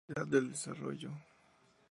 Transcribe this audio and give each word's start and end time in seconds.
Universidad 0.07 0.39
del 0.41 0.49
Desarrollo. 0.49 1.11